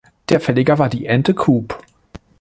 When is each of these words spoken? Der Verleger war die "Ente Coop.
Der 0.29 0.39
Verleger 0.39 0.79
war 0.79 0.89
die 0.89 1.05
"Ente 1.05 1.35
Coop. 1.35 1.79